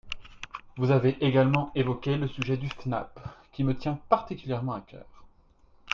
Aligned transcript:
Vous 0.77 0.89
avez 0.89 1.15
également 1.23 1.71
évoqué 1.75 2.17
le 2.17 2.27
sujet 2.27 2.57
du 2.57 2.67
FNAP, 2.69 3.19
qui 3.51 3.63
me 3.63 3.77
tient 3.77 3.99
particulièrement 4.09 4.73
à 4.73 4.81
cœur. 4.81 5.05